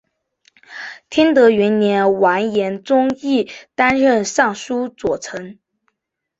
[1.11, 5.59] 天德元年完颜宗义担任尚书左丞。